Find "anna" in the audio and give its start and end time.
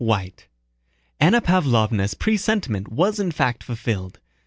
1.19-1.41